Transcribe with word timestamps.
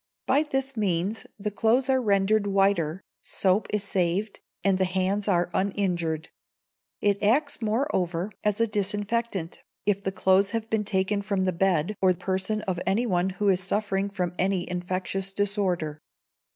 By 0.25 0.41
this 0.41 0.75
means 0.75 1.27
the 1.37 1.51
clothes 1.51 1.87
are 1.87 2.01
rendered 2.01 2.47
whiter, 2.47 3.03
soap 3.21 3.67
is 3.69 3.83
saved, 3.83 4.39
and 4.63 4.79
the 4.79 4.85
hands 4.85 5.27
are 5.27 5.51
uninjured. 5.53 6.29
It 7.01 7.21
acts, 7.21 7.61
moreover, 7.61 8.31
as 8.43 8.59
a 8.59 8.65
disinfectant, 8.65 9.59
if 9.85 10.01
the 10.01 10.11
clothes 10.11 10.51
have 10.57 10.71
been 10.71 10.85
taken 10.85 11.21
from 11.21 11.41
the 11.41 11.53
bed 11.53 11.93
or 12.01 12.15
person 12.15 12.63
of 12.63 12.79
anyone 12.83 13.29
who 13.29 13.47
is 13.49 13.61
suffering 13.61 14.09
from 14.09 14.33
any 14.39 14.67
infectious 14.67 15.31
disorder. 15.31 15.99